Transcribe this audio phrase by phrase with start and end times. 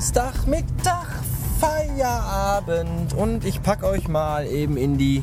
[0.00, 1.08] Samstagmittag,
[1.60, 5.22] Feierabend und ich packe euch mal eben in die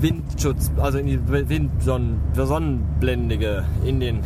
[0.00, 4.20] Windschutz, also in die Windsonnen, Sonnenblendige, in den,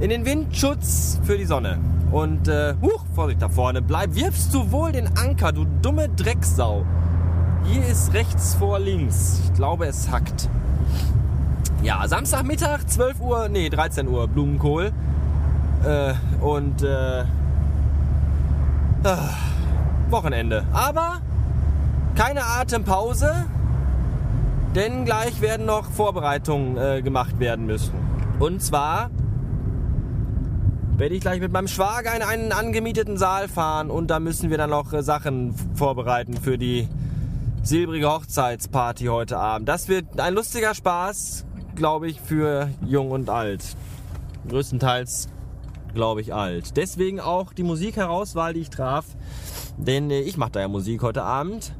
[0.00, 1.78] in den Windschutz für die Sonne.
[2.12, 6.84] Und, äh, huch, Vorsicht da vorne, bleib, wirfst du wohl den Anker, du dumme Drecksau.
[7.64, 9.40] Hier ist rechts vor links.
[9.42, 10.50] Ich glaube, es hackt.
[11.82, 14.92] Ja, Samstagmittag, 12 Uhr, nee, 13 Uhr, Blumenkohl.
[15.82, 17.24] Äh, und, äh,
[19.04, 19.30] ah,
[20.10, 20.64] Wochenende.
[20.72, 21.20] Aber
[22.14, 23.46] keine Atempause,
[24.74, 27.94] denn gleich werden noch Vorbereitungen äh, gemacht werden müssen.
[28.38, 29.10] Und zwar
[30.96, 34.58] werde ich gleich mit meinem Schwager in einen angemieteten Saal fahren und da müssen wir
[34.58, 36.88] dann noch äh, Sachen vorbereiten für die
[37.62, 39.68] silbrige Hochzeitsparty heute Abend.
[39.68, 43.64] Das wird ein lustiger Spaß, glaube ich, für jung und alt.
[44.48, 45.28] Größtenteils,
[45.94, 46.76] glaube ich, alt.
[46.76, 49.06] Deswegen auch die Musikherauswahl, die ich traf.
[49.76, 51.74] Denn äh, ich mache da ja Musik heute Abend.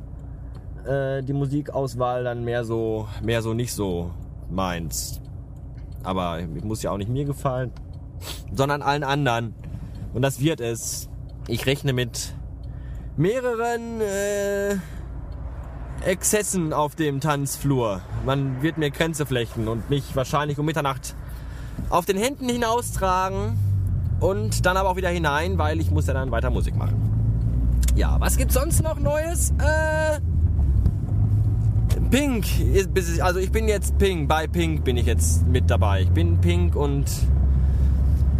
[0.87, 4.11] Äh, die Musikauswahl dann mehr so, mehr so nicht so
[4.51, 5.21] meins.
[6.03, 7.73] Aber muss ja auch nicht mir gefallen,
[8.55, 9.55] sondern allen anderen.
[10.15, 11.09] Und das wird es.
[11.47, 12.35] Ich rechne mit
[13.17, 14.77] mehreren äh,
[16.05, 18.01] Exzessen auf dem Tanzflur.
[18.25, 21.15] Man wird mir Grenze flechten und mich wahrscheinlich um Mitternacht
[21.91, 23.70] auf den Händen hinaustragen
[24.21, 26.95] und dann aber auch wieder hinein, weil ich muss ja dann weiter Musik machen.
[27.97, 29.53] Ja, was gibt's sonst noch Neues?
[29.59, 30.21] Äh,
[32.11, 32.47] Pink,
[33.21, 36.03] also ich bin jetzt Pink, bei Pink bin ich jetzt mit dabei.
[36.03, 37.07] Ich bin Pink und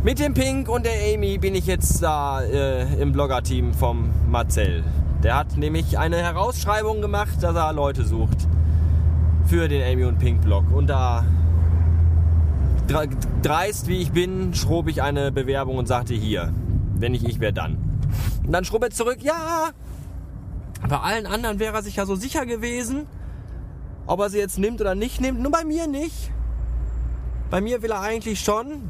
[0.03, 4.83] mit dem Pink und der Amy bin ich jetzt da äh, im Blogger-Team vom Marcel.
[5.23, 8.49] Der hat nämlich eine Herausschreibung gemacht, dass er Leute sucht
[9.47, 10.65] für den Amy und Pink Blog.
[10.73, 11.25] Und da
[13.43, 16.53] dreist wie ich bin, schrob ich eine Bewerbung und sagte hier,
[16.95, 17.79] wenn nicht ich, wer dann?
[18.45, 19.71] Und dann schrob er zurück, ja,
[20.89, 23.07] bei allen anderen wäre er sich ja so sicher gewesen,
[24.07, 25.41] ob er sie jetzt nimmt oder nicht nimmt.
[25.41, 26.33] Nur bei mir nicht.
[27.51, 28.83] Bei mir will er eigentlich schon.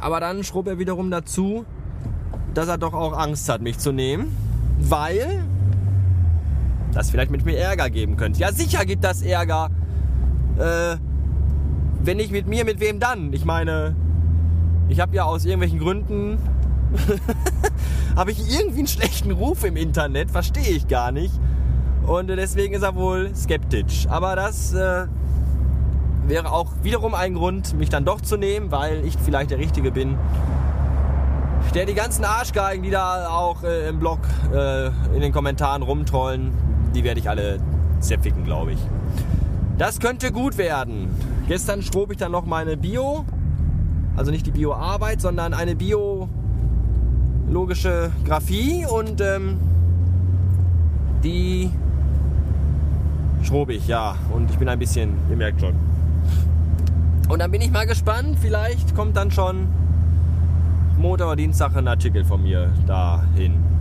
[0.00, 1.64] Aber dann schrob er wiederum dazu,
[2.52, 4.36] dass er doch auch Angst hat, mich zu nehmen
[4.78, 5.44] weil
[6.92, 8.40] das vielleicht mit mir Ärger geben könnte.
[8.40, 9.70] Ja, sicher gibt das Ärger.
[10.58, 10.96] Äh,
[12.06, 13.32] wenn nicht mit mir, mit wem dann?
[13.32, 13.96] Ich meine,
[14.88, 16.38] ich habe ja aus irgendwelchen Gründen
[18.16, 21.32] habe ich irgendwie einen schlechten Ruf im Internet, verstehe ich gar nicht.
[22.06, 24.06] Und deswegen ist er wohl skeptisch.
[24.08, 25.06] Aber das äh,
[26.26, 29.90] wäre auch wiederum ein Grund, mich dann doch zu nehmen, weil ich vielleicht der Richtige
[29.90, 30.16] bin,
[31.74, 34.20] der die ganzen Arschgeigen, die da auch äh, im Blog
[34.52, 36.52] äh, in den Kommentaren rumtrollen,
[36.94, 37.58] die werde ich alle
[38.00, 38.78] zerficken, glaube ich.
[39.78, 41.08] Das könnte gut werden.
[41.48, 43.24] Gestern schrob ich dann noch meine Bio,
[44.16, 46.30] also nicht die Bioarbeit, sondern eine biologische
[48.24, 49.58] Graphie und ähm,
[51.24, 51.70] die
[53.42, 54.14] schrob ich, ja.
[54.32, 55.74] Und ich bin ein bisschen, ihr merkt schon.
[57.28, 59.66] Und dann bin ich mal gespannt, vielleicht kommt dann schon
[60.98, 63.73] Montag oder Dienstag einen Artikel von mir dahin.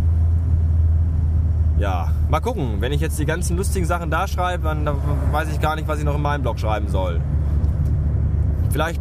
[2.34, 2.78] Mal gucken.
[2.80, 4.90] Wenn ich jetzt die ganzen lustigen Sachen da schreibe, dann,
[5.32, 7.22] weiß ich gar nicht, was ich noch in meinem Blog schreiben soll.
[8.72, 9.00] Vielleicht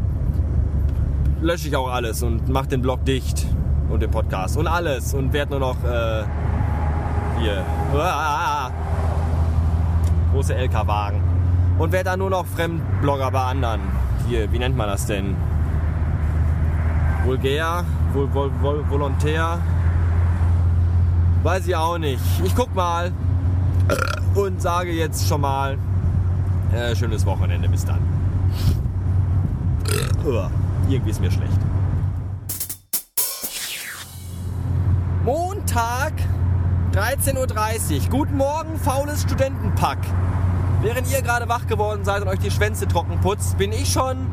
[1.40, 3.46] lösche ich auch alles und mache den Blog dicht
[3.88, 6.24] und den Podcast und alles und werde nur noch äh,
[7.40, 8.70] hier uah,
[10.34, 11.22] große LK-Wagen
[11.78, 13.80] und werde dann nur noch Fremdblogger bei anderen.
[14.28, 15.38] Hier, wie nennt man das denn?
[17.24, 19.58] Vulgär vol, vol, volontär.
[21.42, 22.22] Weiß ich auch nicht.
[22.44, 23.12] Ich guck mal
[24.34, 25.76] und sage jetzt schon mal
[26.72, 27.68] äh, schönes Wochenende.
[27.68, 28.00] Bis dann.
[30.88, 31.58] irgendwie ist mir schlecht.
[35.24, 36.12] Montag,
[36.92, 38.10] 13.30 Uhr.
[38.10, 39.98] Guten Morgen, faules Studentenpack.
[40.80, 44.26] Während ihr gerade wach geworden seid und euch die Schwänze trocken putzt, bin ich schon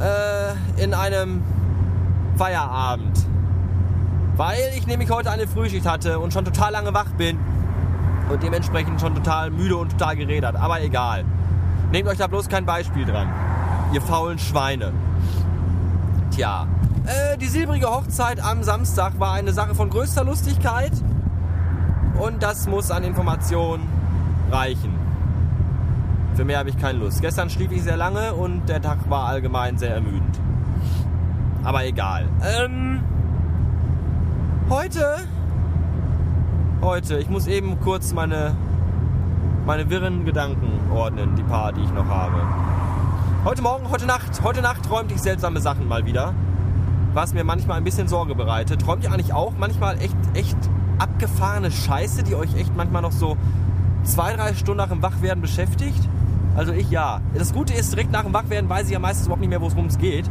[0.00, 1.42] äh, in einem
[2.36, 3.26] Feierabend.
[4.36, 7.38] Weil ich nämlich heute eine Frühschicht hatte und schon total lange wach bin
[8.30, 10.56] und dementsprechend schon total müde und total geredet.
[10.56, 11.24] Aber egal.
[11.92, 13.28] Nehmt euch da bloß kein Beispiel dran.
[13.92, 14.92] Ihr faulen Schweine.
[16.30, 16.66] Tja,
[17.06, 20.92] äh, die silbrige Hochzeit am Samstag war eine Sache von größter Lustigkeit
[22.18, 23.86] und das muss an Informationen
[24.50, 24.94] reichen.
[26.34, 27.22] Für mehr habe ich keine Lust.
[27.22, 30.38] Gestern schlief ich sehr lange und der Tag war allgemein sehr ermüdend.
[31.64, 32.28] Aber egal.
[32.44, 33.02] Ähm,
[34.68, 35.18] heute,
[36.82, 38.56] heute, ich muss eben kurz meine,
[39.64, 42.42] meine wirren Gedanken ordnen, die paar, die ich noch habe.
[43.44, 46.34] Heute Morgen, heute Nacht, heute Nacht träumte ich seltsame Sachen mal wieder.
[47.16, 48.82] was mir manchmal ein bisschen Sorge bereitet.
[48.82, 50.58] Träumt ihr eigentlich auch manchmal echt, echt
[50.98, 53.38] abgefahrene Scheiße, die euch echt manchmal noch so
[54.04, 56.06] zwei, drei Stunden nach dem Wachwerden beschäftigt?
[56.56, 57.22] Also ich ja.
[57.34, 59.86] Das Gute ist, direkt nach dem Wachwerden weiß ich ja meistens überhaupt nicht mehr, worum
[59.86, 60.28] es geht.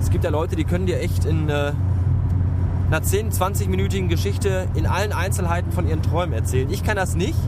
[0.00, 1.72] Es gibt ja Leute, die können dir echt in äh,
[2.86, 6.70] einer 10-, 20-minütigen Geschichte in allen Einzelheiten von ihren Träumen erzählen.
[6.70, 7.38] Ich kann das nicht.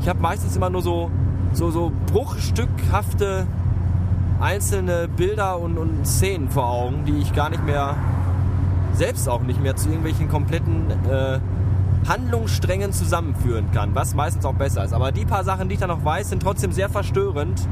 [0.00, 1.10] Ich habe meistens immer nur so,
[1.52, 3.46] so, so bruchstückhafte
[4.40, 7.96] einzelne Bilder und, und Szenen vor Augen, die ich gar nicht mehr,
[8.92, 11.40] selbst auch nicht mehr zu irgendwelchen kompletten äh,
[12.08, 14.92] Handlungssträngen zusammenführen kann, was meistens auch besser ist.
[14.92, 17.66] Aber die paar Sachen, die ich da noch weiß, sind trotzdem sehr verstörend.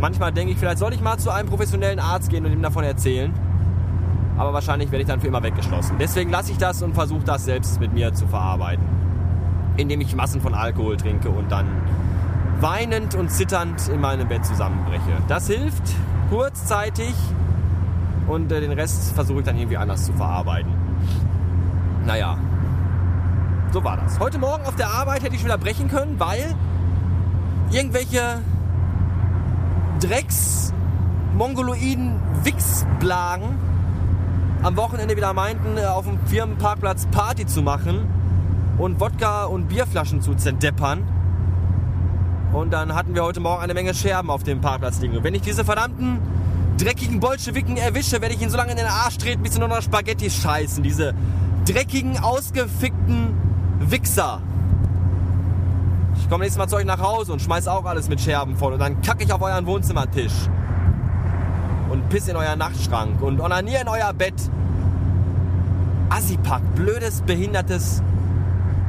[0.00, 2.84] Manchmal denke ich, vielleicht soll ich mal zu einem professionellen Arzt gehen und ihm davon
[2.84, 3.32] erzählen.
[4.42, 5.98] Aber wahrscheinlich werde ich dann für immer weggeschlossen.
[6.00, 8.84] Deswegen lasse ich das und versuche das selbst mit mir zu verarbeiten.
[9.76, 11.68] Indem ich Massen von Alkohol trinke und dann
[12.58, 15.12] weinend und zitternd in meinem Bett zusammenbreche.
[15.28, 15.94] Das hilft
[16.28, 17.14] kurzzeitig
[18.26, 20.72] und äh, den Rest versuche ich dann irgendwie anders zu verarbeiten.
[22.04, 22.36] Naja,
[23.70, 24.18] so war das.
[24.18, 26.52] Heute Morgen auf der Arbeit hätte ich wieder brechen können, weil
[27.70, 28.40] irgendwelche
[30.00, 30.74] Drecks
[31.38, 33.71] Mongoloiden Wichsblagen
[34.62, 38.06] am Wochenende wieder meinten, äh, auf dem Firmenparkplatz Party zu machen
[38.78, 41.02] und Wodka und Bierflaschen zu zerdeppern.
[42.52, 45.16] Und dann hatten wir heute Morgen eine Menge Scherben auf dem Parkplatz liegen.
[45.16, 46.18] Und wenn ich diese verdammten
[46.78, 49.68] dreckigen Bolschewiken erwische, werde ich ihn so lange in den Arsch treten, bis sie nur
[49.68, 50.82] noch Spaghetti scheißen.
[50.82, 51.14] Diese
[51.66, 53.34] dreckigen, ausgefickten
[53.80, 54.42] Wichser.
[56.18, 58.74] Ich komme nächstes Mal zu euch nach Hause und schmeiß auch alles mit Scherben voll
[58.74, 60.32] und dann kacke ich auf euren Wohnzimmertisch.
[61.92, 64.32] Und piss in euer Nachtschrank und onanier in euer Bett.
[66.08, 68.02] Assipack, blödes, behindertes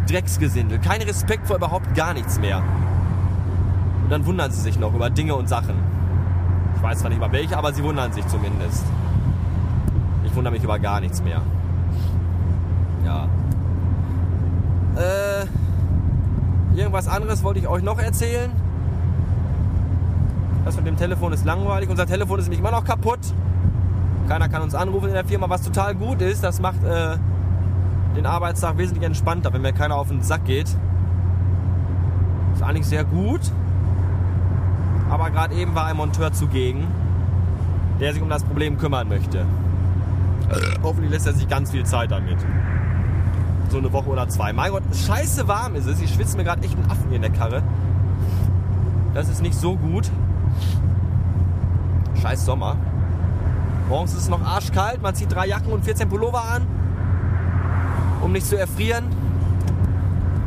[0.08, 0.80] Drecksgesindel.
[0.80, 2.64] Kein Respekt vor überhaupt gar nichts mehr.
[4.04, 5.76] Und dann wundern sie sich noch über Dinge und Sachen.
[6.78, 8.86] Ich weiß zwar nicht mal welche, aber sie wundern sich zumindest.
[10.24, 11.42] Ich wundere mich über gar nichts mehr.
[13.04, 13.28] Ja.
[14.96, 18.50] Äh, irgendwas anderes wollte ich euch noch erzählen.
[20.66, 21.90] Das mit dem Telefon ist langweilig.
[21.90, 23.20] Unser Telefon ist nämlich immer noch kaputt.
[24.28, 26.44] Keiner kann uns anrufen in der Firma, was total gut ist.
[26.44, 27.18] Das macht äh,
[28.16, 30.70] den Arbeitstag wesentlich entspannter, wenn mir keiner auf den Sack geht.
[32.54, 33.42] Ist eigentlich sehr gut.
[35.10, 36.88] Aber gerade eben war ein Monteur zugegen,
[38.00, 39.46] der sich um das Problem kümmern möchte.
[40.82, 42.38] Hoffentlich lässt er sich ganz viel Zeit damit
[43.74, 44.54] so eine Woche oder zwei.
[44.54, 46.00] Mein Gott, scheiße warm ist es.
[46.00, 47.64] Ich schwitze mir gerade echt einen Affen hier in der Karre.
[49.16, 50.10] Das ist nicht so gut.
[52.24, 52.78] Scheiß Sommer.
[53.90, 55.02] Morgens ist es noch arschkalt.
[55.02, 56.66] Man zieht drei Jacken und 14 Pullover an,
[58.22, 59.06] um nicht zu erfrieren.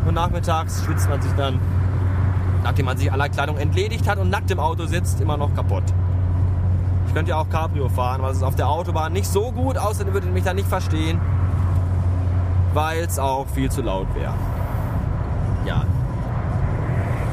[0.07, 1.61] Und nachmittags schwitzt man sich dann,
[2.65, 5.85] nachdem man sich aller Kleidung entledigt hat und nackt im Auto sitzt, immer noch kaputt.
[7.07, 9.77] Ich könnte ja auch Cabrio fahren, aber es ist auf der Autobahn nicht so gut,
[9.77, 11.21] außerdem würdet ihr mich da nicht verstehen
[12.77, 14.35] weil es auch viel zu laut wäre.
[15.65, 15.85] Ja.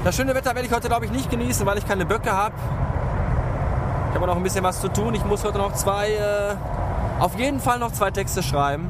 [0.05, 2.55] Das schöne Wetter werde ich heute, glaube ich, nicht genießen, weil ich keine Böcke habe.
[4.13, 5.15] Ich habe noch ein bisschen was zu tun.
[5.15, 6.55] Ich muss heute noch zwei, äh,
[7.19, 8.89] auf jeden Fall noch zwei Texte schreiben.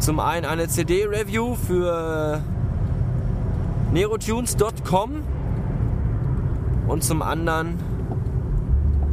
[0.00, 2.42] Zum einen eine CD-Review für
[3.92, 5.22] nerotunes.com
[6.88, 7.78] und zum anderen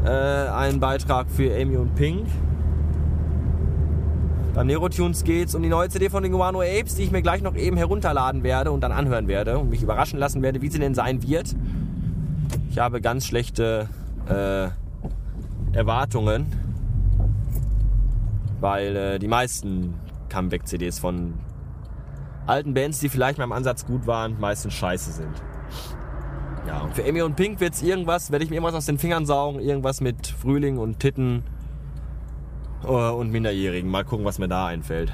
[0.04, 2.26] äh, einen Beitrag für Amy und Pink.
[4.56, 7.22] Beim Nerotunes geht es um die neue CD von den Guano Apes, die ich mir
[7.22, 10.72] gleich noch eben herunterladen werde und dann anhören werde und mich überraschen lassen werde, wie
[10.72, 11.56] sie denn sein wird.
[12.72, 13.88] Ich habe ganz schlechte
[14.28, 14.70] äh,
[15.74, 16.48] Erwartungen,
[18.60, 19.96] weil äh, die meisten
[20.30, 21.34] Comeback-CDs von
[22.46, 25.42] alten Bands, die vielleicht mal im Ansatz gut waren, meistens scheiße sind.
[26.68, 28.98] Ja, und für Amy und Pink wird es irgendwas, werde ich mir irgendwas aus den
[28.98, 31.44] Fingern saugen, irgendwas mit Frühling und Titten
[32.84, 33.90] äh, und Minderjährigen.
[33.90, 35.12] Mal gucken, was mir da einfällt.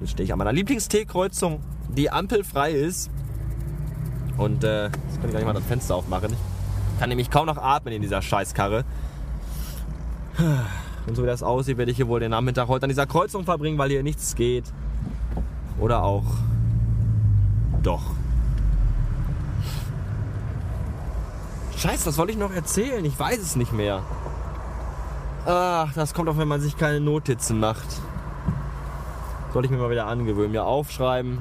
[0.00, 3.10] Jetzt stehe ich an meiner Lieblingsteekreuzung, die ampelfrei ist.
[4.36, 6.34] Und äh, jetzt kann ich gleich mal das Fenster aufmachen.
[6.94, 8.84] Ich kann nämlich kaum noch atmen in dieser Scheißkarre.
[11.06, 13.44] Und so wie das aussieht, werde ich hier wohl den Nachmittag heute an dieser Kreuzung
[13.44, 14.72] verbringen, weil hier nichts geht.
[15.78, 16.24] Oder auch
[17.82, 18.02] doch.
[21.76, 23.04] Scheiße, was wollte ich noch erzählen?
[23.04, 24.02] Ich weiß es nicht mehr.
[25.46, 28.00] Ach, das kommt auch, wenn man sich keine Notizen macht.
[29.52, 31.38] Soll ich mir mal wieder angewöhnen, mir aufschreiben.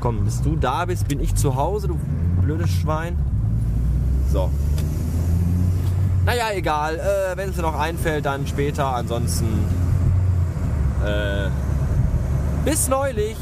[0.00, 1.98] Komm, bis du da bist, bin ich zu Hause, du
[2.42, 3.18] blödes Schwein.
[4.32, 4.50] So.
[6.24, 6.98] Naja, egal.
[6.98, 8.86] Äh, Wenn es dir noch einfällt, dann später.
[8.94, 9.64] Ansonsten.
[11.04, 11.48] Äh,
[12.64, 13.36] bis neulich.